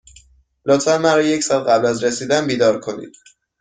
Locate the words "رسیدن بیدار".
2.03-2.79